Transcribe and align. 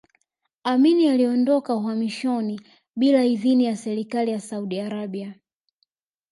Amin 0.63 1.07
aliondoka 1.09 1.75
uhamishoni 1.75 2.61
bila 2.95 3.23
idhini 3.25 3.63
ya 3.65 3.75
serikali 3.77 4.31
ya 4.31 4.39
Saudi 4.39 4.79
Arabia 4.79 5.35